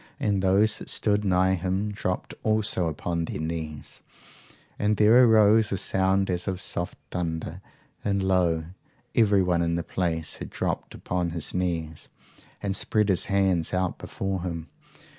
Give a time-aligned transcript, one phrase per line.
[0.19, 4.01] And those that stood nigh him dropped also upon their knees,
[4.79, 7.61] and there arose a sound as of soft thunder;
[8.03, 8.65] and lo!
[9.13, 12.09] everyone in the place had dropped upon his knees,
[12.63, 14.69] and spread his hands out before him.